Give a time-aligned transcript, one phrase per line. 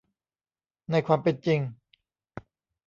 [0.91, 1.59] ในความเป็นจริง